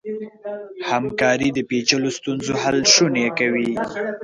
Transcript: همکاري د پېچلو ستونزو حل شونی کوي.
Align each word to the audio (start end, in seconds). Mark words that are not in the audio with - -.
همکاري 0.89 1.49
د 1.53 1.59
پېچلو 1.69 2.09
ستونزو 2.17 2.53
حل 2.61 2.77
شونی 2.93 3.25
کوي. 3.39 3.71